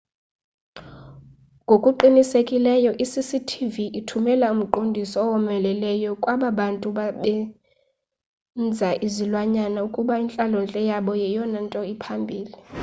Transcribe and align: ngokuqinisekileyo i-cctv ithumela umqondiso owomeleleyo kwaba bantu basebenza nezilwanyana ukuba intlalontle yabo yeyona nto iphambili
ngokuqinisekileyo 1.63 2.91
i-cctv 3.03 3.75
ithumela 3.99 4.45
umqondiso 4.55 5.15
owomeleleyo 5.25 6.11
kwaba 6.23 6.47
bantu 6.59 6.87
basebenza 6.97 8.89
nezilwanyana 8.99 9.79
ukuba 9.87 10.13
intlalontle 10.23 10.81
yabo 10.89 11.11
yeyona 11.23 11.57
nto 11.65 11.81
iphambili 11.93 12.53